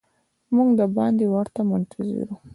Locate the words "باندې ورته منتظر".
0.95-2.25